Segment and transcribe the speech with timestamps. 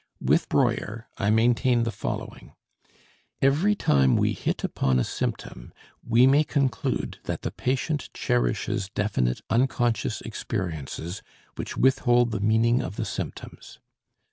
[0.19, 2.53] With Breuer I maintain the following:
[3.39, 5.71] Every time we hit upon a symptom
[6.03, 11.21] we may conclude that the patient cherishes definite unconscious experiences
[11.55, 13.77] which withhold the meaning of the symptoms.